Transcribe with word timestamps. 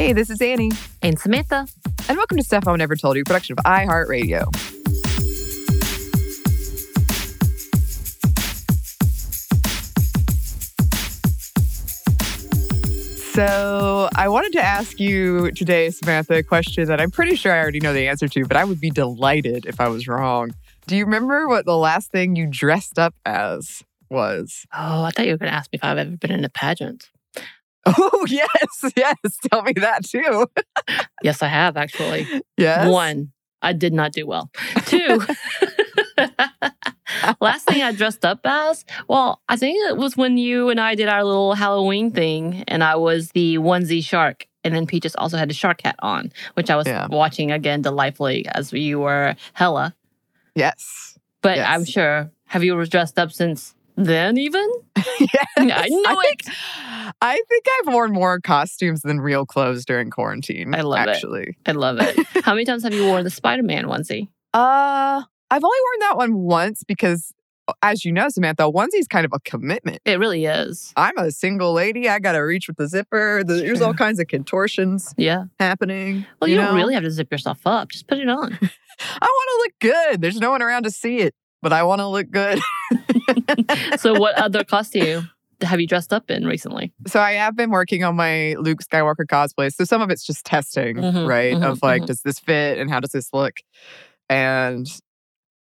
Hey, 0.00 0.14
this 0.14 0.30
is 0.30 0.40
Anney, 0.40 0.70
And 1.02 1.18
Samantha. 1.18 1.66
and 2.08 2.16
welcome 2.16 2.38
to 2.38 2.42
Stuff 2.42 2.66
I 2.66 2.74
Never 2.74 2.96
Told 2.96 3.18
You, 3.18 3.22
production 3.22 3.54
of 3.58 3.62
iHeartRadio. 3.66 4.48
So, 13.34 14.08
I 14.16 14.28
wanted 14.28 14.52
to 14.54 14.62
ask 14.62 14.98
you 14.98 15.50
today, 15.52 15.90
Samantha, 15.90 16.36
a 16.38 16.42
question 16.42 16.86
that 16.86 16.98
I'm 16.98 17.10
pretty 17.10 17.36
sure 17.36 17.52
I 17.52 17.58
already 17.58 17.80
know 17.80 17.92
the 17.92 18.08
answer 18.08 18.26
to, 18.26 18.46
but 18.46 18.56
I 18.56 18.64
would 18.64 18.80
be 18.80 18.88
delighted 18.88 19.66
if 19.66 19.82
I 19.82 19.88
was 19.88 20.08
wrong. 20.08 20.52
Do 20.86 20.96
you 20.96 21.04
remember 21.04 21.46
what 21.46 21.66
the 21.66 21.76
last 21.76 22.10
thing 22.10 22.36
you 22.36 22.46
dressed 22.46 22.98
up 22.98 23.14
as 23.26 23.82
was? 24.08 24.64
Oh, 24.72 25.04
I 25.04 25.10
thought 25.10 25.26
you 25.26 25.32
were 25.32 25.38
going 25.38 25.50
to 25.52 25.56
ask 25.56 25.70
me 25.70 25.76
if 25.76 25.84
I've 25.84 25.98
ever 25.98 26.16
been 26.16 26.30
in 26.32 26.42
a 26.42 26.48
pageant. 26.48 27.10
Oh, 27.86 28.26
yes, 28.28 28.92
yes. 28.96 29.16
Tell 29.50 29.62
me 29.62 29.72
that 29.76 30.04
too. 30.04 30.46
Yes, 31.22 31.42
I 31.42 31.48
have 31.48 31.76
actually. 31.76 32.26
Yes. 32.56 32.88
One, 32.88 33.32
I 33.62 33.72
did 33.74 33.92
not 33.92 34.12
do 34.12 34.26
well. 34.26 34.50
Two, 34.86 35.20
last 37.40 37.66
thing 37.66 37.82
I 37.82 37.92
dressed 37.92 38.24
up 38.24 38.40
as, 38.44 38.84
well, 39.08 39.40
I 39.48 39.56
think 39.56 39.76
it 39.90 39.96
was 39.96 40.16
when 40.16 40.38
you 40.38 40.70
and 40.70 40.80
I 40.80 40.94
did 40.94 41.08
our 41.08 41.22
little 41.24 41.54
Halloween 41.54 42.10
thing, 42.10 42.64
and 42.68 42.82
I 42.82 42.96
was 42.96 43.30
the 43.32 43.56
onesie 43.58 44.02
shark. 44.04 44.46
And 44.64 44.74
then 44.74 44.86
Peaches 44.86 45.14
also 45.16 45.36
had 45.36 45.48
the 45.48 45.54
shark 45.54 45.80
hat 45.82 45.96
on, 46.00 46.32
which 46.54 46.70
I 46.70 46.76
was 46.76 46.86
Yeah. 46.86 47.06
watching 47.10 47.50
again 47.50 47.82
delightfully 47.82 48.46
as 48.48 48.72
you 48.72 48.98
were 49.00 49.36
Hella. 49.54 49.94
Yes. 50.54 51.18
But 51.42 51.56
Yes. 51.56 51.66
I'm 51.70 51.84
sure, 51.84 52.30
have 52.46 52.62
you 52.64 52.84
dressed 52.86 53.18
up 53.18 53.32
since 53.32 53.74
then 53.96 54.36
even? 54.38 54.68
yes. 55.20 55.46
I 55.56 55.88
knew 55.88 56.04
think, 56.22 56.46
it. 56.46 57.14
I 57.20 57.40
think 57.48 57.64
I've 57.80 57.92
worn 57.92 58.12
more 58.12 58.40
costumes 58.40 59.02
than 59.02 59.20
real 59.20 59.44
clothes 59.46 59.84
during 59.84 60.10
quarantine. 60.10 60.74
I 60.74 60.80
love 60.82 61.06
it. 61.06 61.10
actually. 61.10 61.56
I 61.66 61.72
love 61.72 61.98
it. 62.00 62.16
How 62.44 62.52
many 62.54 62.64
times 62.64 62.82
have 62.84 62.94
you 62.94 63.04
worn 63.06 63.24
the 63.24 63.30
Spider 63.30 63.62
Man 63.62 63.86
onesie? 63.86 64.28
Uh, 64.52 65.22
I've 65.52 65.62
only 65.62 65.78
worn 65.80 65.98
that 66.00 66.16
one 66.16 66.34
once 66.34 66.82
because, 66.82 67.32
as 67.82 68.04
you 68.04 68.10
know, 68.10 68.28
Samantha, 68.30 68.64
onesie's 68.64 69.06
kind 69.06 69.24
of 69.24 69.32
a 69.32 69.38
commitment. 69.38 70.00
It 70.04 70.18
really 70.18 70.44
is. 70.44 70.92
I'm 70.96 71.16
a 71.18 71.30
single 71.30 71.72
lady. 71.72 72.08
I 72.08 72.18
got 72.18 72.32
to 72.32 72.40
reach 72.40 72.66
with 72.66 72.76
the 72.76 72.88
zipper. 72.88 73.44
The- 73.44 73.54
There's 73.54 73.80
all 73.80 73.94
kinds 73.94 74.18
of 74.18 74.26
contortions 74.26 75.14
Yeah. 75.16 75.44
happening. 75.60 76.26
Well, 76.40 76.50
you, 76.50 76.56
don't 76.56 76.64
know? 76.64 76.74
really 76.74 76.94
have 76.94 77.04
to 77.04 77.12
zip 77.12 77.30
yourself 77.30 77.60
up. 77.64 77.90
Just 77.90 78.08
put 78.08 78.18
it 78.18 78.28
on. 78.28 78.58
I 78.60 79.26
want 79.26 79.48
to 79.50 79.56
look 79.58 79.72
good. 79.94 80.20
There's 80.20 80.40
no 80.40 80.50
one 80.50 80.62
around 80.62 80.82
to 80.82 80.90
see 80.90 81.18
it, 81.18 81.32
but 81.62 81.72
I 81.72 81.82
want 81.82 82.00
to 82.00 82.06
look 82.06 82.30
good. 82.30 82.60
so, 83.98 84.18
what 84.18 84.34
other 84.36 84.64
costume 84.64 85.30
have 85.62 85.80
you 85.80 85.86
dressed 85.86 86.12
up 86.12 86.30
in 86.30 86.46
recently? 86.46 86.92
So 87.06 87.20
I 87.20 87.32
have 87.32 87.56
been 87.56 87.70
working 87.70 88.02
on 88.04 88.16
my 88.16 88.54
Luke 88.58 88.80
Skywalker 88.82 89.26
cosplay. 89.26 89.72
So 89.72 89.84
some 89.84 90.00
of 90.00 90.10
it's 90.10 90.24
just 90.24 90.44
testing, 90.44 90.96
Mhm, 90.96 91.26
right? 91.26 91.54
mhm, 91.54 91.62
of 91.62 91.82
like, 91.82 92.02
mhm. 92.02 92.06
does 92.06 92.22
this 92.22 92.38
fit 92.38 92.78
and 92.78 92.90
how 92.90 93.00
does 93.00 93.10
this 93.12 93.28
look? 93.32 93.56
And 94.28 94.86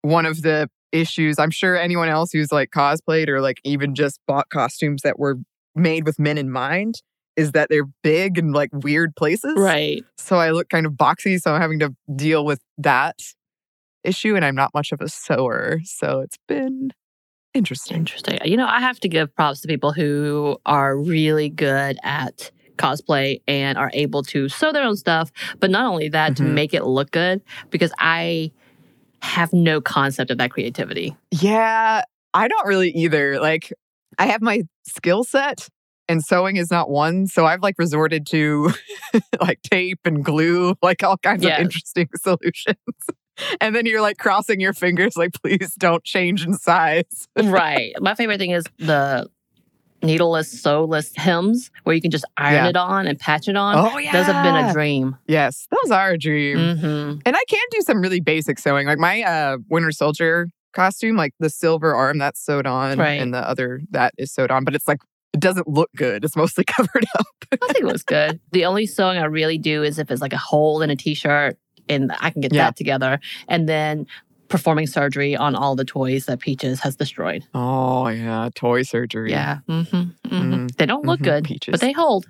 one 0.02 0.26
of 0.26 0.42
the 0.42 0.70
issues, 0.92 1.40
I'm 1.40 1.52
sure 1.52 1.76
anyone 1.76 2.10
else 2.10 2.32
who's 2.32 2.52
like 2.52 2.72
cosplayed 2.72 3.28
or 3.30 3.42
like 3.42 3.60
even 3.64 3.96
just 3.96 4.20
bought 4.28 4.50
costumes 4.50 5.02
that 5.04 5.20
were 5.20 5.38
made 5.76 6.06
with 6.06 6.20
men 6.20 6.38
in 6.38 6.50
mind 6.52 7.02
is 7.36 7.52
that 7.54 7.68
they're 7.70 7.88
big 8.04 8.38
and 8.38 8.54
like 8.54 8.70
weird 8.72 9.16
places. 9.16 9.54
Right. 9.58 10.04
So 10.18 10.38
I 10.38 10.52
look 10.52 10.70
kind 10.70 10.86
of 10.86 10.94
boxy. 10.94 11.40
So 11.40 11.54
I'm 11.54 11.62
having 11.62 11.80
to 11.80 11.96
deal 12.16 12.46
with 12.46 12.62
that 12.78 13.20
issue. 14.04 14.36
And 14.36 14.44
I'm 14.46 14.56
not 14.56 14.72
much 14.74 14.92
of 14.92 15.02
a 15.02 15.10
sewer. 15.10 15.80
So 15.84 16.20
it's 16.22 16.38
been 16.48 16.92
interesting. 17.54 17.98
Interesting. 17.98 18.40
You 18.46 18.58
know, 18.58 18.68
I 18.68 18.80
have 18.80 19.00
to 19.02 19.08
give 19.10 19.34
props 19.36 19.62
to 19.62 19.68
people 19.68 19.94
who 19.94 20.58
are 20.66 20.98
really 20.98 21.50
good 21.50 21.98
at 22.04 22.52
cosplay 22.78 23.40
and 23.48 23.78
are 23.78 23.92
able 23.94 24.24
to 24.24 24.50
sew 24.50 24.72
their 24.72 24.84
own 24.84 24.96
stuff, 24.96 25.32
but 25.60 25.70
not 25.70 25.86
only 25.86 26.10
that, 26.10 26.36
to 26.38 26.44
Mhm. 26.44 26.54
make 26.54 26.74
it 26.74 26.84
look 26.86 27.12
good, 27.12 27.42
because 27.70 27.94
I 28.00 28.52
have 29.22 29.54
no 29.54 29.80
concept 29.80 30.32
of 30.32 30.38
that 30.40 30.50
creativity. 30.52 31.16
Yeah, 31.32 32.04
I 32.34 32.48
don't 32.48 32.68
really 32.68 32.90
either. 32.92 33.40
Like, 33.40 33.72
I 34.18 34.26
have 34.26 34.42
my 34.42 34.64
skill 34.88 35.24
set, 35.24 35.70
and 36.10 36.22
sewing 36.24 36.58
is 36.58 36.72
not 36.72 36.90
one. 36.90 37.28
So 37.28 37.46
I've 37.46 37.62
like 37.62 37.76
resorted 37.78 38.26
to 38.28 38.72
like 39.40 39.62
tape 39.62 40.00
and 40.04 40.26
glue, 40.26 40.76
like 40.82 41.04
all 41.04 41.18
kinds 41.18 41.44
Yes. 41.44 41.58
of 41.60 41.64
interesting 41.64 42.10
solutions. 42.22 42.78
And 43.62 43.76
then 43.76 43.86
you're 43.86 44.02
like 44.02 44.18
crossing 44.18 44.60
your 44.60 44.74
fingers, 44.74 45.16
like, 45.18 45.34
please 45.42 45.74
don't 45.78 46.04
change 46.04 46.46
in 46.46 46.54
size. 46.54 47.28
right. 47.44 47.94
My 48.02 48.16
favorite 48.16 48.38
thing 48.40 48.52
is 48.52 48.64
the 48.80 49.28
needleless, 50.02 50.62
sewless 50.62 51.12
hems 51.16 51.72
where 51.84 51.96
you 51.96 52.02
can 52.02 52.12
just 52.12 52.26
iron 52.38 52.66
Yeah. 52.66 52.70
it 52.70 52.76
on 52.78 53.08
and 53.08 53.18
patch 53.20 53.48
it 53.48 53.56
on. 53.56 53.76
Oh, 53.78 53.98
yeah. 53.98 54.12
Those 54.12 54.26
have 54.26 54.44
been 54.44 54.56
a 54.56 54.74
dream. 54.74 55.16
Yes, 55.28 55.68
those 55.72 55.92
are 55.92 56.12
a 56.12 56.18
dream. 56.18 56.58
hmm 56.78 57.20
And 57.26 57.36
I 57.36 57.44
can 57.48 57.62
do 57.72 57.82
some 57.82 58.02
really 58.02 58.20
basic 58.20 58.60
sewing. 58.60 58.86
Like 58.86 59.00
my 59.00 59.24
uh, 59.24 59.58
Winter 59.70 59.92
Soldier 59.92 60.48
costume, 60.74 61.16
like 61.16 61.34
the 61.40 61.50
silver 61.50 61.96
arm 61.96 62.18
that's 62.18 62.44
sewed 62.44 62.68
on, 62.68 62.98
Right. 62.98 63.22
and 63.22 63.34
the 63.34 63.38
other 63.48 63.82
that 63.92 64.14
is 64.18 64.34
sewed 64.34 64.52
on, 64.52 64.64
but 64.66 64.76
it's 64.76 64.88
like, 64.88 65.00
it 65.34 65.40
doesn't 65.40 65.68
look 65.68 65.90
good. 65.96 66.24
It's 66.26 66.36
mostly 66.36 66.64
covered 66.68 67.06
up. 67.18 67.26
I 67.54 67.68
think 67.68 67.80
it 67.80 67.86
was 67.92 68.04
good. 68.04 68.40
The 68.52 68.66
only 68.66 68.86
sewing 68.86 69.18
I 69.18 69.26
really 69.26 69.58
do 69.58 69.84
is 69.84 70.00
if 70.00 70.12
it's 70.12 70.22
like 70.22 70.34
a 70.34 70.38
hole 70.38 70.82
in 70.82 70.90
a 70.90 70.96
t-shirt 70.96 71.58
and 71.90 72.12
I 72.20 72.30
can 72.30 72.42
get 72.42 72.54
Yeah. 72.54 72.66
that 72.66 72.76
together. 72.76 73.20
And 73.48 73.68
then 73.70 74.06
performing 74.50 74.88
surgery 74.88 75.36
on 75.36 75.56
all 75.56 75.76
the 75.76 75.86
toys 75.86 76.26
that 76.28 76.40
Peaches 76.40 76.80
has 76.82 76.96
destroyed. 76.96 77.44
Oh, 77.54 78.08
yeah. 78.08 78.50
Toy 78.54 78.84
surgery. 78.84 79.32
Yeah. 79.32 79.60
hmm 79.68 79.82
hmm 79.82 80.10
Mhm. 80.30 80.76
They 80.78 80.86
don't 80.86 81.06
look 81.06 81.22
Mhm. 81.22 81.24
good, 81.24 81.44
Peaches. 81.46 81.72
but 81.72 81.80
they 81.82 81.92
hold. 81.92 82.26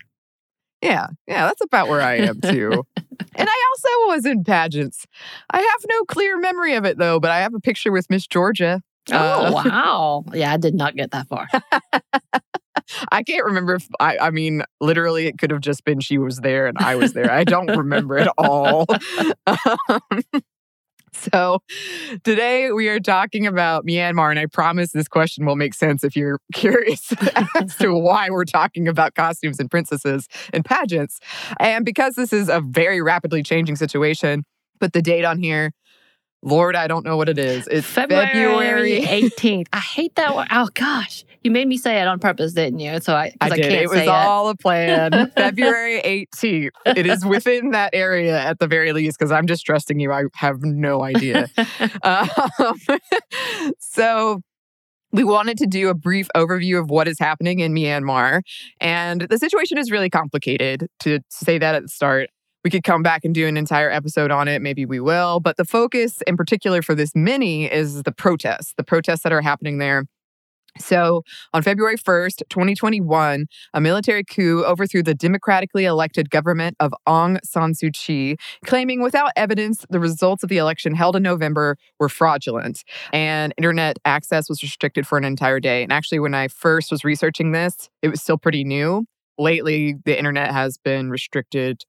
Yeah, 0.81 1.07
yeah, 1.27 1.45
that's 1.47 1.61
about 1.61 1.87
where 1.87 2.01
I 2.01 2.15
am 2.15 2.41
too. 2.41 2.83
and 3.35 3.49
I 3.49 3.63
also 3.71 4.13
was 4.13 4.25
in 4.25 4.43
pageants. 4.43 5.05
I 5.49 5.59
have 5.59 5.85
no 5.89 6.03
clear 6.05 6.37
memory 6.37 6.73
of 6.75 6.83
it 6.85 6.97
though, 6.97 7.19
but 7.21 7.31
I 7.31 7.39
have 7.39 7.53
a 7.53 7.59
picture 7.61 7.91
with 7.91 8.09
Miss 8.09 8.27
Georgia. 8.27 8.81
Oh, 9.11 9.45
Uh, 9.45 9.51
wow. 9.65 10.25
Yeah, 10.33 10.51
I 10.51 10.57
did 10.57 10.75
not 10.75 10.95
get 10.95 11.11
that 11.11 11.27
far. 11.27 11.47
I 13.11 13.23
can't 13.23 13.45
remember 13.45 13.75
if 13.75 13.87
I, 13.99 14.17
I 14.17 14.29
mean, 14.29 14.63
literally, 14.79 15.27
it 15.27 15.37
could 15.37 15.51
have 15.51 15.61
just 15.61 15.85
been 15.85 15.99
she 15.99 16.17
was 16.17 16.39
there 16.39 16.67
and 16.67 16.77
I 16.77 16.95
was 16.95 17.13
there. 17.13 17.31
I 17.31 17.43
don't 17.43 17.75
remember 17.77 18.17
at 18.17 18.29
all. 18.37 18.85
Um, 19.45 20.23
so, 21.13 21.59
today 22.23 22.71
we 22.71 22.89
are 22.89 22.99
talking 22.99 23.45
about 23.45 23.85
Myanmar, 23.85 24.29
and 24.29 24.39
I 24.39 24.47
promise 24.47 24.91
this 24.91 25.07
question 25.07 25.45
will 25.45 25.55
make 25.55 25.73
sense 25.73 26.03
if 26.03 26.15
you're 26.15 26.39
curious 26.53 27.13
as 27.55 27.75
to 27.77 27.93
why 27.97 28.29
we're 28.29 28.45
talking 28.45 28.87
about 28.87 29.15
costumes 29.15 29.59
and 29.59 29.69
princesses 29.69 30.27
and 30.51 30.65
pageants. 30.65 31.19
And 31.59 31.85
because 31.85 32.15
this 32.15 32.33
is 32.33 32.49
a 32.49 32.61
very 32.61 33.01
rapidly 33.01 33.43
changing 33.43 33.75
situation, 33.75 34.43
put 34.79 34.93
the 34.93 35.01
date 35.01 35.23
on 35.23 35.37
here. 35.37 35.71
Lord, 36.41 36.75
I 36.75 36.87
don't 36.87 37.05
know 37.05 37.15
what 37.15 37.29
it 37.29 37.37
is. 37.37 37.67
It's 37.67 37.87
February 37.87 38.27
February 38.27 39.01
18th. 39.01 39.67
I 39.71 39.79
hate 39.79 40.15
that 40.15 40.35
one. 40.35 40.47
Oh, 40.51 40.67
gosh. 40.73 41.23
You 41.43 41.51
made 41.51 41.67
me 41.67 41.77
say 41.77 42.01
it 42.01 42.07
on 42.07 42.19
purpose, 42.19 42.53
didn't 42.53 42.79
you? 42.79 42.99
So 43.01 43.15
I, 43.15 43.33
I 43.41 43.47
I, 43.47 43.49
did. 43.49 43.69
can't 43.69 43.83
It 43.83 43.89
was 43.89 44.07
all 44.07 44.49
a 44.49 44.55
plan. 44.55 45.31
February 45.35 46.01
18th. 46.01 46.69
It 46.85 47.05
is 47.05 47.25
within 47.25 47.71
that 47.71 47.89
area 47.93 48.39
at 48.39 48.59
the 48.59 48.67
very 48.67 48.93
least, 48.93 49.19
because 49.19 49.31
I'm 49.31 49.45
just 49.45 49.65
trusting 49.65 49.99
you. 49.99 50.11
I 50.11 50.23
have 50.35 50.61
no 50.61 51.03
idea. 51.03 51.47
um, 52.03 52.29
so, 53.79 54.41
we 55.11 55.23
wanted 55.23 55.57
to 55.59 55.67
do 55.67 55.89
a 55.89 55.93
brief 55.93 56.27
overview 56.35 56.79
of 56.79 56.89
what 56.89 57.07
is 57.07 57.19
happening 57.19 57.59
in 57.59 57.73
Myanmar. 57.73 58.41
And 58.81 59.21
the 59.21 59.37
situation 59.37 59.77
is 59.77 59.91
really 59.91 60.09
complicated, 60.09 60.87
to 61.01 61.19
say 61.29 61.59
that 61.59 61.75
at 61.75 61.83
the 61.83 61.89
start. 61.89 62.29
We 62.63 62.69
could 62.69 62.83
come 62.83 63.03
back 63.03 63.25
and 63.25 63.35
do 63.35 63.45
an 63.45 63.57
entire 63.57 63.91
episode 63.91 64.31
on 64.31 64.47
it. 64.47 64.61
Maybe 64.61 64.85
we 64.85 65.01
will. 65.01 65.41
But 65.41 65.57
the 65.57 65.65
focus 65.65 66.21
in 66.25 66.37
particular 66.37 66.81
for 66.81 66.95
this 66.95 67.11
mini 67.13 67.65
is 67.65 68.03
the 68.03 68.11
protests, 68.13 68.73
the 68.77 68.85
protests 68.85 69.23
that 69.23 69.33
are 69.33 69.41
happening 69.41 69.79
there. 69.79 70.05
So, 70.79 71.21
on 71.53 71.61
February 71.61 71.97
1st, 71.97 72.43
2021, 72.49 73.45
a 73.73 73.81
military 73.81 74.23
coup 74.23 74.63
overthrew 74.65 75.03
the 75.03 75.13
democratically 75.13 75.85
elected 75.85 76.31
government 76.31 76.75
of 76.79 76.93
Aung 77.07 77.37
San 77.43 77.73
Suu 77.73 77.93
Kyi, 77.93 78.37
claiming 78.65 79.01
without 79.01 79.31
evidence 79.35 79.85
the 79.89 79.99
results 79.99 80.41
of 80.41 80.49
the 80.49 80.57
election 80.57 80.95
held 80.95 81.15
in 81.15 81.23
November 81.23 81.77
were 81.99 82.09
fraudulent. 82.09 82.83
And 83.11 83.53
internet 83.57 83.97
access 84.05 84.49
was 84.49 84.63
restricted 84.63 85.05
for 85.05 85.17
an 85.17 85.25
entire 85.25 85.59
day. 85.59 85.83
And 85.83 85.93
actually, 85.93 86.19
when 86.19 86.33
I 86.33 86.47
first 86.47 86.91
was 86.91 87.03
researching 87.03 87.51
this, 87.51 87.89
it 88.01 88.07
was 88.07 88.21
still 88.21 88.37
pretty 88.37 88.63
new. 88.63 89.05
Lately, 89.37 89.95
the 90.05 90.17
internet 90.17 90.51
has 90.51 90.77
been 90.77 91.09
restricted 91.09 91.83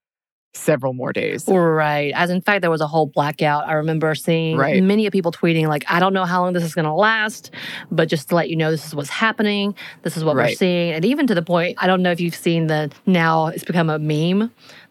several 0.56 0.92
more 0.92 1.12
days. 1.12 1.46
Right. 1.48 2.12
As 2.14 2.30
in 2.30 2.40
fact, 2.40 2.62
there 2.62 2.70
was 2.70 2.80
a 2.80 2.86
whole 2.86 3.06
blackout. 3.06 3.66
I 3.66 3.72
remember 3.74 4.14
seeing 4.14 4.56
Right. 4.56 4.82
many 4.82 5.06
of 5.06 5.12
people 5.12 5.32
tweeting, 5.32 5.66
like, 5.66 5.84
I 5.88 6.00
don't 6.00 6.14
know 6.14 6.24
how 6.24 6.42
long 6.42 6.52
this 6.52 6.62
is 6.64 6.74
going 6.74 6.84
to 6.86 6.92
last, 6.92 7.50
but 7.90 8.08
just 8.08 8.28
to 8.28 8.34
let 8.36 8.48
you 8.48 8.56
know, 8.56 8.70
this 8.70 8.86
is 8.86 8.94
what's 8.94 9.10
happening. 9.10 9.74
This 10.02 10.16
is 10.16 10.24
what 10.24 10.36
we're 10.36 10.50
seeing. 10.52 10.92
And 10.92 11.04
even 11.04 11.26
to 11.26 11.34
the 11.34 11.42
point, 11.42 11.76
I 11.80 11.86
don't 11.86 12.02
know 12.02 12.10
if 12.12 12.20
you've 12.20 12.34
seen 12.34 12.68
the 12.68 12.90
now 13.06 13.46
it's 13.48 13.64
become 13.64 13.90
a 13.90 13.98
meme. 13.98 14.50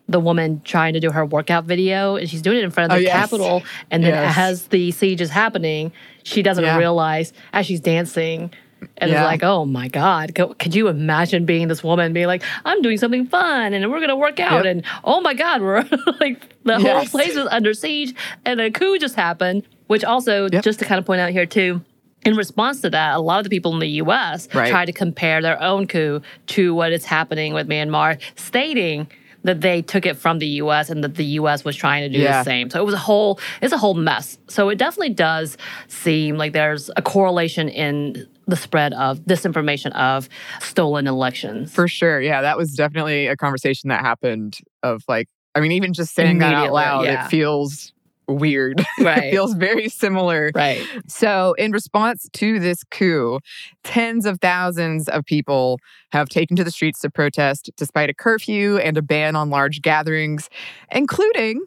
The 0.10 0.20
woman 0.20 0.62
trying 0.66 0.94
to 0.96 1.00
do 1.00 1.12
her 1.12 1.26
workout 1.26 1.64
video, 1.64 2.18
and 2.18 2.30
she's 2.30 2.42
doing 2.42 2.58
it 2.58 2.64
in 2.66 2.72
front 2.72 2.92
of 2.92 2.96
Oh, 2.98 3.00
the 3.00 3.06
yes. 3.06 3.14
Capitol. 3.14 3.64
And 3.90 4.04
then 4.04 4.12
Yes. 4.14 4.38
as 4.38 4.68
the 4.68 4.92
siege 4.92 5.22
is 5.22 5.30
happening, 5.30 5.94
she 6.24 6.44
doesn't 6.44 6.64
Yeah. 6.64 6.78
realize 6.78 7.32
as 7.54 7.66
she's 7.66 7.80
dancing 7.80 8.52
And 8.98 9.12
Yeah. 9.12 9.22
it's 9.22 9.26
like, 9.26 9.44
oh 9.44 9.66
my 9.66 9.88
God, 9.88 10.34
could 10.60 10.74
you 10.76 10.88
imagine 10.88 11.46
being 11.46 11.68
this 11.68 11.84
woman 11.84 12.14
being 12.14 12.28
like, 12.28 12.44
I'm 12.66 12.82
doing 12.82 12.98
something 12.98 13.28
fun 13.28 13.74
and 13.74 13.90
we're 13.92 14.00
going 14.00 14.10
to 14.10 14.16
work 14.16 14.40
out. 14.40 14.66
Yep. 14.66 14.72
And 14.72 14.84
oh 15.04 15.22
my 15.22 15.34
God, 15.34 15.62
we're 15.62 15.84
like, 16.20 16.64
the 16.64 16.80
whole 16.80 17.06
place 17.06 17.36
is 17.36 17.48
under 17.52 17.74
siege 17.74 18.16
and 18.46 18.60
a 18.62 18.72
coup 18.72 18.98
just 18.98 19.16
happened. 19.16 19.64
Which 19.88 20.04
also, 20.04 20.50
Yep. 20.50 20.64
just 20.64 20.80
to 20.80 20.86
kind 20.86 20.98
of 21.00 21.06
point 21.06 21.20
out 21.22 21.30
here 21.32 21.46
too, 21.46 21.82
in 22.26 22.36
response 22.38 22.80
to 22.82 22.90
that, 22.90 23.16
a 23.16 23.20
lot 23.20 23.40
of 23.40 23.44
the 23.44 23.50
people 23.50 23.74
in 23.74 23.80
the 23.80 23.90
US 24.04 24.48
Right. 24.54 24.70
try 24.70 24.86
to 24.86 24.94
compare 24.94 25.42
their 25.42 25.62
own 25.62 25.88
coup 25.88 26.22
to 26.48 26.74
what 26.74 26.94
is 26.94 27.04
happening 27.06 27.54
with 27.54 27.68
Myanmar, 27.68 28.20
stating 28.36 29.08
that 29.44 29.60
they 29.60 29.82
took 29.82 30.06
it 30.06 30.16
from 30.16 30.40
the 30.40 30.48
US 30.64 30.90
and 30.90 31.04
that 31.04 31.16
the 31.16 31.26
US 31.42 31.66
was 31.66 31.76
trying 31.76 32.04
to 32.04 32.18
do 32.18 32.24
Yeah. 32.24 32.38
the 32.40 32.44
same. 32.46 32.70
So 32.70 32.80
it 32.80 32.86
was 32.86 32.94
a 32.94 32.98
whole 32.98 33.40
it's 33.62 33.74
a 33.74 33.78
whole 33.78 33.94
mess. 33.94 34.38
So 34.48 34.70
it 34.70 34.78
definitely 34.78 35.14
does 35.14 35.58
seem 35.90 36.38
like 36.38 36.54
there's 36.54 36.90
a 36.96 37.02
correlation 37.02 37.68
in 37.68 38.26
the 38.48 38.56
spread 38.56 38.94
of 38.94 39.20
disinformation 39.22 39.92
of 39.94 40.30
stolen 40.60 41.08
elections. 41.08 41.74
For 41.74 41.88
sure. 41.88 42.22
Yeah, 42.22 42.42
that 42.42 42.58
was 42.58 42.74
definitely 42.74 43.28
a 43.28 43.36
conversation 43.36 43.90
that 43.90 44.02
happened 44.02 44.58
of 44.82 45.04
like, 45.08 45.28
I 45.56 45.60
mean, 45.60 45.72
even 45.72 45.94
just 45.94 46.14
saying 46.16 46.40
that 46.40 46.54
out 46.54 46.74
loud, 46.74 47.06
yeah. 47.06 47.26
it 47.26 47.30
feels 47.30 47.94
weird. 48.28 48.80
it 49.00 49.04
right. 49.04 49.32
feels 49.32 49.54
very 49.54 49.90
similar. 49.90 50.52
right. 50.56 50.86
So, 51.08 51.54
in 51.58 51.72
response 51.72 52.28
to 52.34 52.60
this 52.60 52.84
coup, 52.86 53.40
tens 53.84 54.26
of 54.26 54.40
thousands 54.40 55.08
of 55.10 55.26
people 55.26 55.80
have 56.12 56.30
taken 56.30 56.56
to 56.58 56.64
the 56.64 56.72
streets 56.72 57.02
to 57.02 57.10
protest 57.10 57.70
despite 57.78 58.10
a 58.10 58.14
curfew 58.14 58.78
and 58.78 58.98
a 58.98 59.02
ban 59.02 59.36
on 59.36 59.50
large 59.50 59.82
gatherings, 59.82 60.50
including 60.92 61.64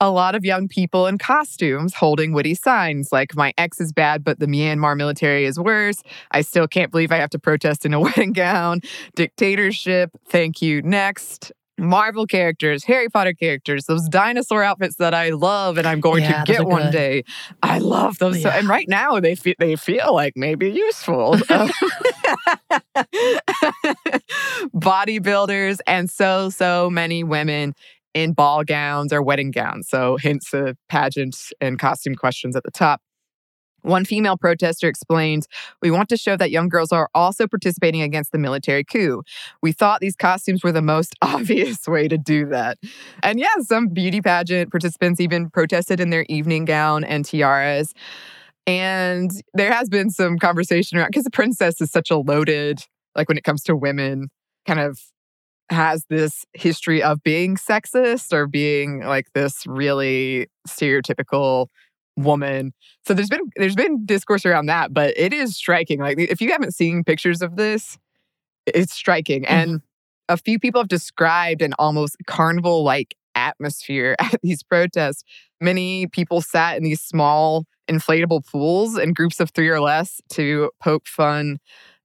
a 0.00 0.10
lot 0.10 0.34
of 0.34 0.44
young 0.44 0.66
people 0.68 1.06
in 1.06 1.18
costumes 1.18 1.94
holding 1.94 2.32
witty 2.32 2.54
signs 2.54 3.10
like, 3.12 3.36
My 3.36 3.52
ex 3.58 3.80
is 3.80 3.92
bad, 3.92 4.24
but 4.24 4.38
the 4.38 4.46
Myanmar 4.46 4.96
military 4.96 5.44
is 5.44 5.58
worse. 5.58 6.02
I 6.30 6.40
still 6.40 6.66
can't 6.66 6.90
believe 6.90 7.12
I 7.12 7.16
have 7.16 7.30
to 7.30 7.38
protest 7.38 7.84
in 7.84 7.92
a 7.94 8.00
wedding 8.06 8.32
gown. 8.32 8.80
Dictatorship. 9.14 10.10
Thank 10.28 10.62
you. 10.62 10.82
Next. 10.82 11.52
Marvel 11.78 12.26
characters, 12.26 12.84
Harry 12.84 13.08
Potter 13.08 13.32
characters, 13.32 13.86
those 13.86 14.06
dinosaur 14.06 14.62
outfits 14.62 14.96
that 14.96 15.14
I 15.14 15.30
love 15.30 15.78
and 15.78 15.86
I'm 15.88 15.98
going 15.98 16.22
Yeah, 16.22 16.44
to 16.44 16.52
get 16.52 16.66
one 16.66 16.90
day. 16.90 17.24
I 17.62 17.78
love 17.78 18.18
those. 18.18 18.42
So, 18.42 18.50
and 18.50 18.68
right 18.68 18.86
now 18.86 19.18
they 19.18 19.34
feel 19.34 19.54
they 19.58 19.76
feel 19.76 20.14
like 20.14 20.34
maybe 20.36 20.68
useful. 20.70 21.38
Um, 21.48 21.70
Bodybuilders 24.74 25.78
and 25.86 26.10
so 26.10 26.50
so 26.50 26.90
many 26.90 27.24
women 27.24 27.74
in 28.14 28.32
ball 28.32 28.64
gowns 28.64 29.12
or 29.12 29.22
wedding 29.22 29.50
gowns. 29.50 29.88
So 29.88 30.16
hints 30.16 30.52
of 30.52 30.76
pageants 30.88 31.52
and 31.60 31.78
costume 31.78 32.14
questions 32.14 32.56
at 32.56 32.64
the 32.64 32.70
top. 32.70 33.00
One 33.82 34.04
female 34.04 34.36
protester 34.36 34.88
explained, 34.88 35.46
We 35.80 35.90
want 35.90 36.08
to 36.10 36.16
show 36.16 36.36
that 36.36 36.50
young 36.50 36.68
girls 36.68 36.92
are 36.92 37.08
also 37.14 37.46
participating 37.46 38.02
against 38.02 38.32
the 38.32 38.38
military 38.38 38.84
coup. 38.84 39.22
We 39.62 39.72
thought 39.72 40.00
these 40.00 40.16
costumes 40.16 40.62
were 40.62 40.72
the 40.72 40.82
most 40.82 41.14
obvious 41.22 41.86
way 41.86 42.08
to 42.08 42.18
do 42.18 42.46
that. 42.46 42.78
And 43.22 43.40
yeah, 43.40 43.54
some 43.60 43.88
beauty 43.88 44.20
pageant 44.20 44.70
participants 44.70 45.20
even 45.20 45.50
protested 45.50 46.00
in 46.00 46.10
their 46.10 46.26
evening 46.28 46.64
gown 46.66 47.04
and 47.04 47.24
tiaras. 47.24 47.94
And 48.66 49.30
there 49.54 49.72
has 49.72 49.88
been 49.88 50.10
some 50.10 50.38
conversation 50.38 50.98
around 50.98 51.08
because 51.08 51.24
the 51.24 51.30
princess 51.30 51.80
is 51.80 51.90
such 51.90 52.10
a 52.10 52.18
loaded, 52.18 52.80
like 53.16 53.28
when 53.28 53.38
it 53.38 53.44
comes 53.44 53.62
to 53.64 53.74
women, 53.74 54.28
kind 54.66 54.78
of 54.78 55.00
has 55.70 56.04
this 56.06 56.44
history 56.52 57.02
of 57.02 57.22
being 57.22 57.56
sexist 57.56 58.32
or 58.32 58.46
being 58.46 59.00
like 59.00 59.32
this 59.34 59.66
really 59.66 60.48
stereotypical 60.68 61.68
woman. 62.16 62.72
So 63.06 63.14
there's 63.14 63.28
been 63.28 63.50
there's 63.56 63.76
been 63.76 64.04
discourse 64.04 64.44
around 64.44 64.66
that, 64.66 64.92
but 64.92 65.14
it 65.16 65.32
is 65.32 65.56
striking. 65.56 66.00
Like 66.00 66.18
if 66.18 66.40
you 66.40 66.50
haven't 66.50 66.74
seen 66.74 67.04
pictures 67.04 67.40
of 67.40 67.56
this, 67.56 67.98
it's 68.66 68.92
striking. 68.92 69.42
Mm. 69.42 69.50
And 69.50 69.80
a 70.28 70.36
few 70.36 70.58
people 70.58 70.80
have 70.80 70.88
described 70.88 71.62
an 71.62 71.74
almost 71.78 72.16
carnival 72.26 72.84
like 72.84 73.16
atmosphere 73.34 74.16
at 74.20 74.40
these 74.42 74.62
protests. 74.62 75.24
Many 75.60 76.06
people 76.08 76.40
sat 76.40 76.76
in 76.76 76.84
these 76.84 77.00
small 77.00 77.64
inflatable 77.88 78.46
pools 78.46 78.96
in 78.96 79.12
groups 79.12 79.40
of 79.40 79.50
three 79.50 79.68
or 79.68 79.80
less 79.80 80.20
to 80.30 80.70
poke 80.80 81.06
fun 81.06 81.58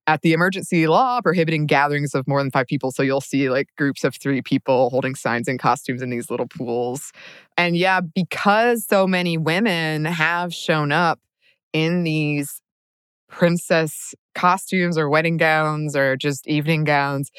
at 0.07 0.22
the 0.22 0.34
emergency 0.34 0.88
law 0.88 1.19
prohibiting 1.22 1.66
gatherings 1.66 2.13
of 2.13 2.28
more 2.28 2.42
than 2.42 2.52
five 2.52 2.68
people. 2.68 2.92
So 2.92 3.04
you'll 3.04 3.22
see 3.22 3.50
like 3.50 3.69
groups 3.78 4.04
of 4.04 4.16
three 4.16 4.42
people 4.42 4.90
holding 4.90 5.16
signs 5.16 5.48
and 5.48 5.60
costumes 5.60 6.02
in 6.02 6.10
these 6.10 6.30
little 6.30 6.48
pools. 6.48 7.12
And 7.57 7.75
yeah, 7.75 8.02
because 8.02 8.86
so 8.86 9.07
many 9.07 9.38
women 9.38 10.06
have 10.06 10.54
shown 10.54 10.92
up 10.92 11.19
in 11.74 12.04
these 12.04 12.62
princess 13.28 14.13
costumes 14.34 14.98
or 14.98 15.10
wedding 15.10 15.38
gowns 15.38 15.96
or 15.96 16.16
just 16.16 16.48
evening 16.48 16.84
gowns. 16.84 17.31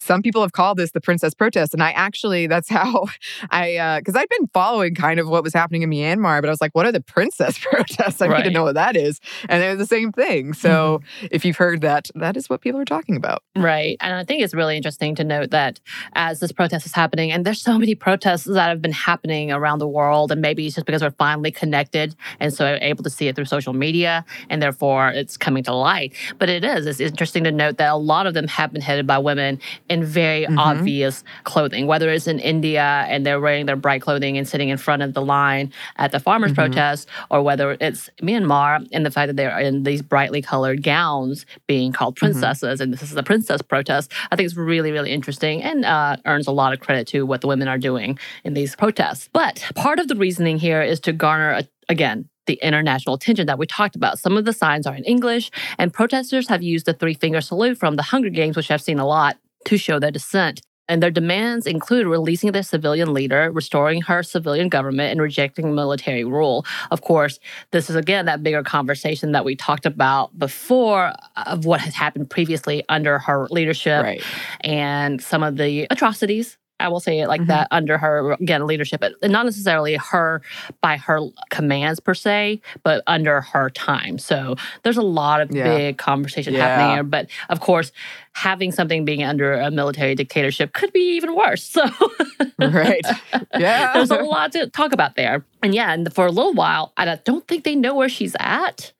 Some 0.00 0.22
people 0.22 0.42
have 0.42 0.52
called 0.52 0.78
this 0.78 0.92
the 0.92 1.00
princess 1.00 1.34
protest. 1.34 1.74
And 1.74 1.82
I 1.82 1.90
actually, 1.92 2.46
that's 2.46 2.68
how 2.76 3.06
I, 3.50 3.76
uh, 3.76 3.98
because 3.98 4.16
I've 4.16 4.28
been 4.28 4.48
following 4.52 4.94
kind 4.94 5.20
of 5.20 5.28
what 5.28 5.42
was 5.42 5.52
happening 5.52 5.82
in 5.82 5.90
Myanmar, 5.90 6.40
but 6.40 6.48
I 6.48 6.52
was 6.52 6.60
like, 6.60 6.74
what 6.74 6.86
are 6.86 6.92
the 6.92 7.00
princess 7.00 7.58
protests? 7.62 8.20
I 8.20 8.28
need 8.28 8.44
to 8.44 8.50
know 8.50 8.64
what 8.64 8.74
that 8.74 8.96
is. 8.96 9.20
And 9.48 9.62
they're 9.62 9.76
the 9.76 9.86
same 9.86 10.12
thing. 10.12 10.52
So 10.52 10.98
mm-hmm. 10.98 11.26
if 11.30 11.44
you've 11.44 11.56
heard 11.56 11.80
that, 11.82 12.08
that 12.14 12.36
is 12.36 12.48
what 12.48 12.60
people 12.60 12.80
are 12.80 12.84
talking 12.84 13.16
about. 13.16 13.42
Right. 13.54 13.96
And 14.00 14.14
I 14.14 14.24
think 14.24 14.42
it's 14.42 14.54
really 14.54 14.76
interesting 14.76 15.14
to 15.16 15.24
note 15.24 15.50
that 15.50 15.80
as 16.14 16.40
this 16.40 16.52
protest 16.52 16.86
is 16.86 16.92
happening, 16.92 17.32
and 17.32 17.44
there's 17.44 17.60
so 17.60 17.78
many 17.78 17.94
protests 17.94 18.44
that 18.44 18.68
have 18.68 18.82
been 18.82 18.92
happening 18.92 19.52
around 19.52 19.78
the 19.78 19.88
world, 19.88 20.32
and 20.32 20.40
maybe 20.40 20.66
it's 20.66 20.74
just 20.74 20.86
because 20.86 21.02
we're 21.02 21.10
finally 21.10 21.50
connected 21.50 22.14
and 22.40 22.52
so 22.52 22.78
able 22.80 23.02
to 23.04 23.10
see 23.10 23.28
it 23.28 23.36
through 23.36 23.44
social 23.44 23.72
media, 23.72 24.24
and 24.50 24.62
therefore 24.62 25.08
it's 25.08 25.36
coming 25.36 25.62
to 25.64 25.74
light. 25.74 26.14
But 26.38 26.48
it 26.48 26.64
is. 26.64 26.86
It's 26.86 27.00
interesting 27.00 27.44
to 27.44 27.52
note 27.52 27.78
that 27.78 27.92
a 27.92 27.96
lot 27.96 28.26
of 28.26 28.34
them 28.34 28.48
have 28.48 28.72
been 28.72 28.82
headed 28.82 29.06
by 29.06 29.18
women 29.18 29.60
in 29.88 30.04
very 30.04 30.46
Mhm. 30.46 30.58
obvious 30.58 31.24
clothing, 31.44 31.86
whether 31.86 32.10
it's 32.10 32.26
in 32.26 32.38
India 32.38 33.04
and 33.08 33.24
they're 33.24 33.40
wearing 33.40 33.66
their 33.66 33.76
bright 33.76 34.02
clothing 34.02 34.36
and 34.36 34.46
sitting 34.48 34.68
in 34.68 34.76
front 34.76 35.02
of 35.02 35.14
the 35.14 35.22
line 35.22 35.72
at 35.96 36.12
the 36.12 36.20
farmers' 36.20 36.52
Mhm. 36.52 36.56
protest, 36.56 37.08
or 37.30 37.42
whether 37.42 37.76
it's 37.80 38.10
Myanmar 38.22 38.86
and 38.92 39.04
the 39.06 39.10
fact 39.10 39.28
that 39.28 39.36
they're 39.36 39.58
in 39.58 39.82
these 39.84 40.02
brightly 40.02 40.42
colored 40.42 40.82
gowns 40.82 41.46
being 41.66 41.92
called 41.92 42.16
princesses, 42.16 42.80
and 42.80 42.92
this 42.92 43.02
is 43.02 43.16
a 43.16 43.22
princess 43.22 43.62
protest. 43.62 44.12
I 44.30 44.36
think 44.36 44.46
it's 44.46 44.56
really, 44.56 44.92
really 44.92 45.12
interesting 45.12 45.62
and 45.62 45.84
uh, 45.84 46.16
earns 46.26 46.46
a 46.46 46.52
lot 46.52 46.72
of 46.72 46.80
credit 46.80 47.06
to 47.08 47.24
what 47.24 47.40
the 47.40 47.46
women 47.46 47.68
are 47.68 47.78
doing 47.78 48.18
in 48.44 48.54
these 48.54 48.74
protests. 48.76 49.28
But 49.32 49.64
part 49.74 49.98
of 49.98 50.08
the 50.08 50.16
reasoning 50.16 50.58
here 50.58 50.82
is 50.82 51.00
to 51.00 51.12
garner, 51.12 51.50
a, 51.52 51.64
again, 51.88 52.28
the 52.46 52.58
international 52.62 53.16
attention 53.16 53.46
that 53.46 53.58
we 53.58 53.66
talked 53.66 53.96
about. 53.96 54.18
Some 54.20 54.36
of 54.36 54.44
the 54.44 54.52
signs 54.52 54.86
are 54.86 54.94
in 54.94 55.02
English, 55.04 55.50
and 55.78 55.92
protesters 55.92 56.48
have 56.48 56.62
used 56.62 56.86
the 56.86 56.92
three 56.92 57.14
finger 57.14 57.40
salute 57.40 57.76
from 57.76 57.96
the 57.96 58.04
Hunger 58.04 58.30
Games, 58.30 58.56
which 58.56 58.70
I've 58.70 58.80
seen 58.82 59.00
a 59.00 59.06
lot, 59.06 59.36
to 59.66 59.76
show 59.78 59.98
their 59.98 60.10
dissent. 60.10 60.60
And 60.88 61.02
their 61.02 61.10
demands 61.10 61.66
include 61.66 62.06
releasing 62.06 62.52
their 62.52 62.62
civilian 62.62 63.12
leader, 63.12 63.50
restoring 63.52 64.02
her 64.02 64.22
civilian 64.22 64.68
government, 64.68 65.10
and 65.10 65.20
rejecting 65.20 65.74
military 65.74 66.22
rule. 66.22 66.64
Of 66.92 67.00
course, 67.02 67.40
this 67.72 67.90
is 67.90 67.96
again 67.96 68.26
that 68.26 68.44
bigger 68.44 68.62
conversation 68.62 69.32
that 69.32 69.44
we 69.44 69.56
talked 69.56 69.84
about 69.84 70.38
before 70.38 71.06
uh, 71.34 71.44
of 71.46 71.64
what 71.64 71.80
has 71.80 71.94
happened 71.94 72.30
previously 72.30 72.84
under 72.88 73.18
her 73.18 73.48
leadership 73.50 74.04
Right. 74.04 74.22
and 74.60 75.20
some 75.20 75.42
of 75.42 75.56
the 75.56 75.88
atrocities. 75.90 76.56
I 76.78 76.88
will 76.88 77.00
say 77.00 77.20
it 77.20 77.28
like 77.28 77.40
Mhm. 77.40 77.46
that 77.48 77.68
under 77.70 77.96
her 77.98 78.32
again 78.32 78.66
leadership, 78.66 79.00
but 79.00 79.12
not 79.22 79.46
necessarily 79.46 79.94
her 79.96 80.42
by 80.82 80.96
her 80.98 81.20
commands 81.50 82.00
per 82.00 82.12
se, 82.14 82.60
but 82.82 83.02
under 83.06 83.40
her 83.40 83.70
time. 83.70 84.18
So 84.18 84.56
there's 84.82 84.96
a 84.98 85.02
lot 85.02 85.40
of 85.40 85.50
Yeah. 85.54 85.64
big 85.64 85.98
conversation 85.98 86.54
happening 86.54 86.90
here. 86.94 87.02
But 87.02 87.28
of 87.48 87.60
course, 87.60 87.92
having 88.34 88.72
something 88.72 89.04
being 89.06 89.22
under 89.24 89.54
a 89.54 89.70
military 89.70 90.14
dictatorship 90.14 90.72
could 90.74 90.92
be 90.92 91.16
even 91.16 91.34
worse. 91.34 91.62
So 91.76 91.84
Right. 92.58 93.04
Yeah. 93.58 93.92
there's 93.94 94.10
a 94.10 94.16
lot 94.22 94.52
to 94.52 94.66
talk 94.68 94.92
about 94.92 95.16
there. 95.16 95.44
And 95.62 95.74
yeah, 95.74 95.92
and 95.92 96.12
for 96.14 96.26
a 96.26 96.30
little 96.30 96.52
while, 96.54 96.92
I 96.96 97.04
don't 97.24 97.46
think 97.48 97.64
they 97.64 97.74
know 97.74 97.94
where 97.94 98.08
she's 98.08 98.36
at 98.38 98.92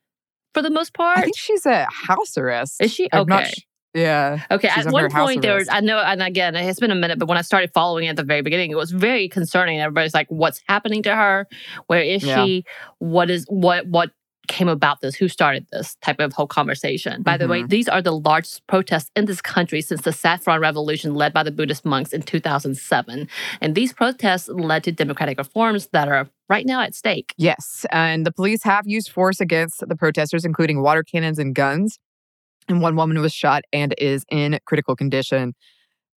for 0.55 0.63
the 0.63 0.71
most 0.71 0.95
part. 0.95 1.19
I 1.19 1.23
think 1.23 1.37
she's 1.39 1.67
a 1.67 1.87
house 1.91 2.37
arrest. 2.39 2.83
Is 2.83 2.93
she? 2.93 3.09
Okay. 3.13 3.51
Yeah. 3.97 4.45
Okay, 4.51 4.69
at 4.69 4.79
under 4.79 4.91
one 4.93 5.11
point 5.11 5.43
there 5.43 5.57
was. 5.57 5.69
I 5.69 5.81
know, 5.81 5.99
and 5.99 6.23
again, 6.23 6.55
it's 6.55 6.79
been 6.81 6.91
a 6.91 6.95
minute, 6.95 7.19
but 7.19 7.29
when 7.29 7.39
I 7.39 7.43
started 7.43 7.71
following 7.73 8.05
it 8.07 8.11
at 8.11 8.17
the 8.17 8.23
very 8.25 8.43
beginning, 8.43 8.71
it 8.71 8.77
was 8.77 8.91
very 8.91 9.29
concerning. 9.29 9.81
Everybody's 9.81 10.15
like, 10.15 10.29
what's 10.29 10.61
happening 10.69 11.03
to 11.05 11.15
her? 11.17 11.47
Where 11.87 12.03
is 12.03 12.23
Yeah. 12.23 12.45
she? 12.45 12.65
What 12.99 13.31
is, 13.31 13.45
what, 13.49 13.87
what 13.87 14.11
came 14.49 14.69
about 14.69 15.01
this? 15.01 15.17
Who 15.17 15.27
started 15.29 15.67
this 15.73 15.97
type 16.03 16.21
of 16.21 16.33
whole 16.33 16.47
conversation? 16.47 17.23
By 17.23 17.37
the 17.37 17.49
way, 17.49 17.63
Mhm. 17.63 17.69
these 17.69 17.89
are 17.89 18.01
the 18.01 18.13
largest 18.13 18.65
protests 18.69 19.11
in 19.17 19.25
this 19.25 19.41
country 19.43 19.81
since 19.81 20.03
the 20.03 20.13
Saffron 20.13 20.61
Revolution 20.61 21.15
led 21.17 21.33
by 21.33 21.43
the 21.43 21.51
Buddhist 21.51 21.85
monks 21.85 22.13
in 22.13 22.23
2007. 22.23 23.29
And 23.61 23.75
these 23.75 23.93
protests 23.93 24.49
led 24.49 24.85
to 24.85 24.93
democratic 24.93 25.39
reforms 25.39 25.89
that 25.89 26.07
are 26.09 26.29
right 26.49 26.65
now 26.65 26.81
at 26.81 26.95
stake. 26.95 27.35
Yes, 27.37 27.85
and 27.91 28.25
the 28.25 28.31
police 28.33 28.63
have 28.63 28.87
used 28.87 29.11
force 29.11 29.41
against 29.41 29.83
the 29.89 29.97
protesters, 29.97 30.45
including 30.45 30.81
water 30.81 31.03
cannons 31.03 31.41
and 31.41 31.53
guns. 31.55 31.99
And 32.69 32.81
one 32.81 32.97
woman 32.97 33.21
was 33.21 33.33
shot 33.33 33.63
and 33.73 33.95
is 33.99 34.25
in 34.31 34.59
critical 34.65 34.97
condition 34.97 35.55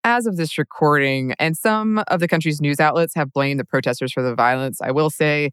as 0.03 0.25
of 0.25 0.37
this 0.37 0.57
recording. 0.57 1.33
And 1.39 1.57
some 1.57 2.03
of 2.07 2.19
the 2.19 2.27
country's 2.27 2.61
news 2.61 2.79
outlets 2.79 3.13
have 3.15 3.33
blamed 3.33 3.59
the 3.59 3.65
protesters 3.65 4.13
for 4.13 4.23
the 4.23 4.35
violence. 4.35 4.81
I 4.81 4.91
will 4.91 5.09
say, 5.09 5.51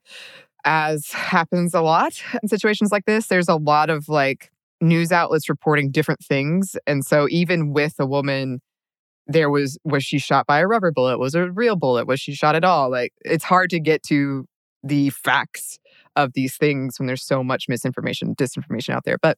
as 0.65 1.11
happens 1.13 1.75
a 1.75 1.81
lot 1.81 2.23
in 2.43 2.49
situations 2.49 2.93
like 2.93 3.05
this, 3.07 3.27
there's 3.27 3.49
a 3.49 3.57
lot 3.57 3.91
of 3.91 4.09
like 4.09 4.51
news 4.81 5.13
outlets 5.13 5.49
reporting 5.49 5.91
different 5.91 6.21
things. 6.21 6.77
And 6.87 7.05
so 7.05 7.27
even 7.31 7.73
with 7.73 7.95
a 7.99 8.07
woman, 8.07 8.61
there 9.27 9.51
was 9.51 9.79
was 9.85 10.05
she 10.05 10.19
shot 10.19 10.47
by 10.47 10.61
a 10.61 10.67
rubber 10.67 10.93
bullet? 10.93 11.19
Was 11.19 11.35
it 11.35 11.43
a 11.43 11.51
real 11.51 11.77
bullet? 11.77 12.07
Was 12.07 12.21
she 12.21 12.35
shot 12.35 12.55
at 12.55 12.65
all? 12.65 12.91
Like 12.91 13.13
it's 13.25 13.45
hard 13.45 13.71
to 13.71 13.81
get 13.81 14.03
to 14.05 14.47
the 14.85 15.11
facts 15.11 15.79
of 16.15 16.33
these 16.35 16.57
things 16.57 16.99
when 16.99 17.07
there's 17.07 17.25
so 17.25 17.43
much 17.43 17.67
misinformation, 17.69 18.35
disinformation 18.37 18.91
out 18.91 19.05
there. 19.05 19.19
But 19.21 19.37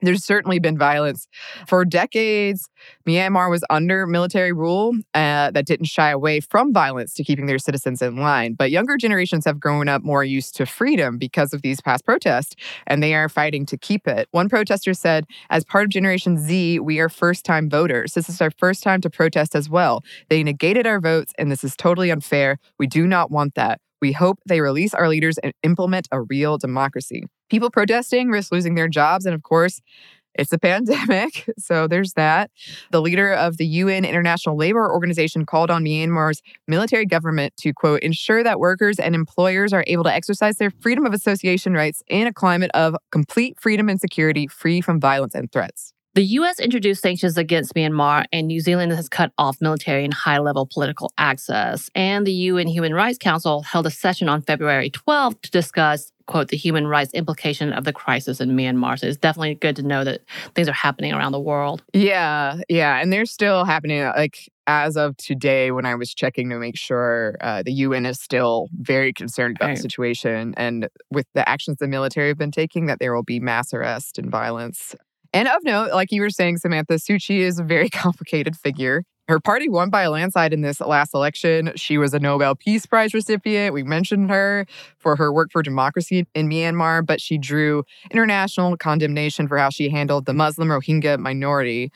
there's 0.00 0.24
certainly 0.24 0.58
been 0.58 0.78
violence. 0.78 1.26
For 1.66 1.84
decades, 1.84 2.68
Myanmar 3.06 3.50
was 3.50 3.64
under 3.70 4.06
military 4.06 4.52
rule 4.52 4.94
uh, 5.14 5.50
that 5.50 5.66
didn't 5.66 5.86
shy 5.86 6.10
away 6.10 6.40
from 6.40 6.72
violence 6.72 7.14
to 7.14 7.24
keeping 7.24 7.46
their 7.46 7.58
citizens 7.58 8.00
in 8.02 8.16
line. 8.16 8.54
But 8.54 8.70
younger 8.70 8.96
generations 8.96 9.44
have 9.44 9.58
grown 9.58 9.88
up 9.88 10.02
more 10.02 10.22
used 10.22 10.56
to 10.56 10.66
freedom 10.66 11.18
because 11.18 11.52
of 11.52 11.62
these 11.62 11.80
past 11.80 12.04
protests, 12.04 12.54
and 12.86 13.02
they 13.02 13.14
are 13.14 13.28
fighting 13.28 13.66
to 13.66 13.76
keep 13.76 14.06
it. 14.06 14.28
One 14.30 14.48
protester 14.48 14.94
said, 14.94 15.24
As 15.50 15.64
part 15.64 15.84
of 15.84 15.90
Generation 15.90 16.38
Z, 16.38 16.80
we 16.80 17.00
are 17.00 17.08
first 17.08 17.44
time 17.44 17.68
voters. 17.68 18.12
This 18.14 18.28
is 18.28 18.40
our 18.40 18.50
first 18.50 18.82
time 18.82 19.00
to 19.00 19.10
protest 19.10 19.54
as 19.54 19.68
well. 19.68 20.04
They 20.28 20.42
negated 20.42 20.86
our 20.86 21.00
votes, 21.00 21.32
and 21.38 21.50
this 21.50 21.64
is 21.64 21.74
totally 21.76 22.10
unfair. 22.10 22.58
We 22.78 22.86
do 22.86 23.06
not 23.06 23.30
want 23.30 23.54
that. 23.54 23.80
We 24.00 24.12
hope 24.12 24.38
they 24.46 24.60
release 24.60 24.94
our 24.94 25.08
leaders 25.08 25.38
and 25.38 25.52
implement 25.62 26.08
a 26.12 26.22
real 26.22 26.58
democracy 26.58 27.24
people 27.48 27.70
protesting 27.70 28.28
risk 28.28 28.52
losing 28.52 28.74
their 28.74 28.88
jobs. 28.88 29.26
And 29.26 29.34
of 29.34 29.42
course, 29.42 29.80
it's 30.34 30.52
a 30.52 30.58
pandemic. 30.58 31.48
So 31.58 31.88
there's 31.88 32.12
that. 32.14 32.50
The 32.90 33.00
leader 33.00 33.32
of 33.32 33.56
the 33.56 33.66
UN 33.66 34.04
International 34.04 34.56
Labor 34.56 34.90
Organization 34.90 35.44
called 35.46 35.70
on 35.70 35.84
Myanmar's 35.84 36.42
military 36.66 37.06
government 37.06 37.56
to, 37.58 37.72
quote, 37.72 38.00
ensure 38.00 38.42
that 38.44 38.60
workers 38.60 38.98
and 38.98 39.14
employers 39.14 39.72
are 39.72 39.84
able 39.86 40.04
to 40.04 40.12
exercise 40.12 40.56
their 40.56 40.70
freedom 40.70 41.06
of 41.06 41.12
association 41.12 41.74
rights 41.74 42.02
in 42.06 42.26
a 42.26 42.32
climate 42.32 42.70
of 42.74 42.94
complete 43.10 43.58
freedom 43.60 43.88
and 43.88 44.00
security, 44.00 44.46
free 44.46 44.80
from 44.80 45.00
violence 45.00 45.34
and 45.34 45.50
threats. 45.50 45.92
The 46.14 46.24
U.S. 46.24 46.58
introduced 46.58 47.02
sanctions 47.02 47.38
against 47.38 47.74
Myanmar, 47.74 48.24
and 48.32 48.48
New 48.48 48.60
Zealand 48.60 48.90
has 48.92 49.08
cut 49.08 49.30
off 49.38 49.60
military 49.60 50.04
and 50.04 50.12
high 50.12 50.38
level 50.38 50.66
political 50.66 51.12
access. 51.18 51.90
And 51.94 52.26
the 52.26 52.32
UN 52.32 52.66
Human 52.66 52.94
Rights 52.94 53.18
Council 53.18 53.62
held 53.62 53.86
a 53.86 53.90
session 53.90 54.28
on 54.28 54.42
February 54.42 54.90
12th 54.90 55.42
to 55.42 55.50
discuss, 55.50 56.10
quote, 56.26 56.48
the 56.48 56.56
human 56.56 56.86
rights 56.86 57.12
implication 57.12 57.72
of 57.72 57.84
the 57.84 57.92
crisis 57.92 58.40
in 58.40 58.50
Myanmar. 58.50 58.98
So 58.98 59.06
it's 59.06 59.18
definitely 59.18 59.54
good 59.54 59.76
to 59.76 59.82
know 59.82 60.02
that 60.02 60.22
things 60.54 60.68
are 60.68 60.72
happening 60.72 61.12
around 61.12 61.32
the 61.32 61.40
world. 61.40 61.84
Yeah, 61.92 62.58
yeah. 62.68 63.00
And 63.00 63.12
they're 63.12 63.26
still 63.26 63.64
happening. 63.64 64.02
Like, 64.02 64.50
as 64.66 64.96
of 64.96 65.16
today, 65.18 65.70
when 65.70 65.86
I 65.86 65.94
was 65.94 66.12
checking 66.12 66.50
to 66.50 66.58
make 66.58 66.76
sure 66.76 67.36
uh, 67.40 67.62
the 67.62 67.72
UN 67.72 68.04
is 68.04 68.20
still 68.20 68.68
very 68.72 69.12
concerned 69.12 69.56
about 69.56 69.68
right. 69.68 69.76
the 69.76 69.82
situation 69.82 70.52
and 70.56 70.88
with 71.10 71.26
the 71.34 71.48
actions 71.48 71.78
the 71.78 71.86
military 71.86 72.28
have 72.28 72.38
been 72.38 72.50
taking, 72.50 72.86
that 72.86 72.98
there 72.98 73.14
will 73.14 73.22
be 73.22 73.40
mass 73.40 73.72
arrest 73.72 74.18
and 74.18 74.30
violence 74.30 74.94
and 75.32 75.48
of 75.48 75.62
note, 75.64 75.92
like 75.92 76.10
you 76.10 76.20
were 76.20 76.30
saying, 76.30 76.58
Samantha, 76.58 76.94
Suu 76.94 77.22
Kyi 77.24 77.42
is 77.42 77.58
a 77.58 77.64
very 77.64 77.88
complicated 77.90 78.56
figure. 78.56 79.04
Her 79.28 79.40
party 79.40 79.68
won 79.68 79.90
by 79.90 80.02
a 80.02 80.10
landslide 80.10 80.54
in 80.54 80.62
this 80.62 80.80
last 80.80 81.12
election. 81.12 81.72
She 81.76 81.98
was 81.98 82.14
a 82.14 82.18
Nobel 82.18 82.54
Peace 82.54 82.86
Prize 82.86 83.12
recipient. 83.12 83.74
We 83.74 83.82
mentioned 83.82 84.30
her 84.30 84.66
for 84.98 85.16
her 85.16 85.30
work 85.30 85.52
for 85.52 85.62
democracy 85.62 86.26
in 86.34 86.48
Myanmar, 86.48 87.04
but 87.04 87.20
she 87.20 87.36
drew 87.36 87.84
international 88.10 88.78
condemnation 88.78 89.46
for 89.46 89.58
how 89.58 89.68
she 89.68 89.90
handled 89.90 90.24
the 90.24 90.32
Muslim 90.32 90.68
Rohingya 90.68 91.18
minority. 91.18 91.92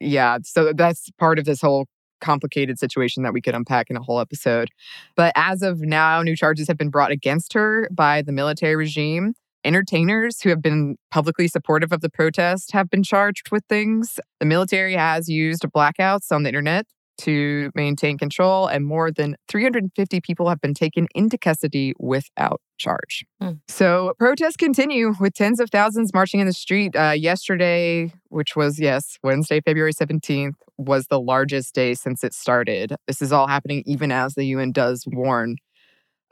Yeah, 0.00 0.38
so 0.42 0.72
that's 0.72 1.10
part 1.18 1.38
of 1.38 1.44
this 1.44 1.60
whole 1.60 1.86
complicated 2.22 2.78
situation 2.78 3.22
that 3.24 3.34
we 3.34 3.42
could 3.42 3.54
unpack 3.54 3.90
in 3.90 3.96
a 3.96 4.02
whole 4.02 4.18
episode. 4.18 4.70
But 5.16 5.32
as 5.36 5.60
of 5.60 5.80
now, 5.80 6.22
new 6.22 6.36
charges 6.36 6.66
have 6.68 6.78
been 6.78 6.90
brought 6.90 7.10
against 7.10 7.52
her 7.52 7.88
by 7.90 8.22
the 8.22 8.32
military 8.32 8.76
regime. 8.76 9.34
Entertainers 9.64 10.40
who 10.40 10.48
have 10.48 10.62
been 10.62 10.96
publicly 11.10 11.48
supportive 11.48 11.92
of 11.92 12.00
the 12.00 12.10
protest 12.10 12.72
have 12.72 12.88
been 12.88 13.02
charged 13.02 13.50
with 13.50 13.64
things. 13.68 14.18
The 14.38 14.46
military 14.46 14.94
has 14.94 15.28
used 15.28 15.64
blackouts 15.74 16.32
on 16.32 16.42
the 16.42 16.48
internet 16.48 16.86
to 17.20 17.70
maintain 17.74 18.18
control, 18.18 18.66
and 18.66 18.86
more 18.86 19.10
than 19.10 19.36
350 19.48 20.20
people 20.20 20.48
have 20.48 20.60
been 20.60 20.74
taken 20.74 21.06
into 21.14 21.36
custody 21.36 21.92
without 21.98 22.60
charge. 22.78 23.24
Mm. 23.42 23.60
So 23.68 24.14
protests 24.18 24.56
continue 24.56 25.14
with 25.20 25.34
tens 25.34 25.60
of 25.60 25.70
thousands 25.70 26.14
marching 26.14 26.40
in 26.40 26.46
the 26.46 26.52
street. 26.52 26.96
Uh, 26.96 27.10
yesterday, 27.10 28.12
which 28.28 28.56
was, 28.56 28.80
yes, 28.80 29.18
Wednesday, 29.22 29.60
February 29.60 29.92
17th, 29.92 30.54
was 30.78 31.06
the 31.08 31.20
largest 31.20 31.74
day 31.74 31.94
since 31.94 32.24
it 32.24 32.32
started. 32.32 32.94
This 33.06 33.20
is 33.20 33.32
all 33.32 33.46
happening 33.46 33.82
even 33.84 34.10
as 34.10 34.34
the 34.34 34.44
UN 34.44 34.72
does 34.72 35.04
warn 35.06 35.56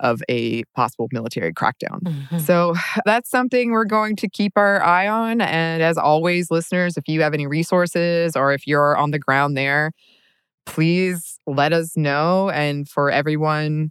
of 0.01 0.23
a 0.29 0.65
possible 0.75 1.09
military 1.13 1.53
crackdown. 1.53 2.01
Mm-hmm. 2.03 2.39
So 2.39 2.75
that's 3.05 3.31
something 3.31 3.71
we're 3.71 3.85
going 3.85 4.17
to 4.17 4.29
keep 4.29 4.53
our 4.57 4.83
eye 4.83 5.09
on. 5.09 5.41
And 5.41 5.83
as 5.83 5.99
always, 5.99 6.51
listeners, 6.51 6.97
if 6.97 7.09
you 7.09 7.23
have 7.23 7.35
any 7.35 7.47
resources 7.47 8.37
or 8.37 8.53
if 8.53 8.67
you're 8.67 8.97
on 8.97 9.11
the 9.11 9.19
ground 9.19 9.57
there, 9.57 9.93
please 10.67 11.41
let 11.47 11.73
us 11.73 11.97
know. 11.97 12.51
And 12.51 12.89
for 12.89 13.11
everyone 13.11 13.91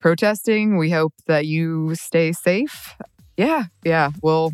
protesting, 0.00 0.76
we 0.76 0.90
hope 0.90 1.14
that 1.26 1.46
you 1.46 1.94
stay 1.94 2.32
safe. 2.32 2.94
Yeah, 3.36 3.64
yeah, 3.84 4.10
we'll 4.22 4.52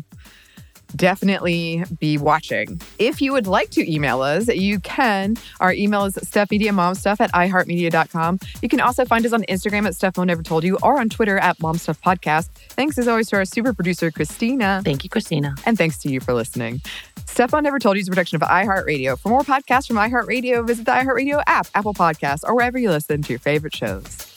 definitely 0.95 1.83
be 1.99 2.17
watching. 2.17 2.81
If 2.99 3.21
you 3.21 3.31
would 3.33 3.47
like 3.47 3.69
to 3.71 3.91
email 3.91 4.21
us, 4.21 4.47
you 4.47 4.79
can. 4.79 5.37
Our 5.59 5.73
email 5.73 6.05
is 6.05 6.15
stuffmediamomstuff 6.15 7.19
at 7.19 7.31
iheartmedia.com. 7.31 8.39
You 8.61 8.69
can 8.69 8.79
also 8.79 9.05
find 9.05 9.25
us 9.25 9.33
on 9.33 9.43
Instagram 9.43 9.85
at 9.87 9.95
Stuff 9.95 10.17
Mom 10.17 10.27
Never 10.27 10.43
Told 10.43 10.63
You 10.63 10.77
or 10.83 10.99
on 10.99 11.09
Twitter 11.09 11.37
at 11.37 11.57
momstuffpodcast. 11.59 12.49
Thanks 12.69 12.97
as 12.97 13.07
always 13.07 13.29
to 13.29 13.37
our 13.37 13.45
super 13.45 13.73
producer, 13.73 14.11
Christina. 14.11 14.81
Thank 14.83 15.03
you, 15.03 15.09
Christina. 15.09 15.55
And 15.65 15.77
thanks 15.77 15.97
to 15.99 16.09
you 16.09 16.19
for 16.19 16.33
listening. 16.33 16.81
Stuff 17.25 17.53
Mom 17.53 17.63
Never 17.63 17.79
Told 17.79 17.95
You 17.95 18.01
is 18.01 18.07
a 18.07 18.11
production 18.11 18.35
of 18.35 18.41
iHeartRadio. 18.41 19.17
For 19.17 19.29
more 19.29 19.41
podcasts 19.41 19.87
from 19.87 19.97
iHeartRadio, 19.97 20.65
visit 20.65 20.85
the 20.85 20.91
iHeartRadio 20.91 21.43
app, 21.47 21.67
Apple 21.75 21.93
Podcasts, 21.93 22.43
or 22.43 22.55
wherever 22.55 22.77
you 22.77 22.89
listen 22.89 23.21
to 23.21 23.29
your 23.29 23.39
favorite 23.39 23.75
shows. 23.75 24.30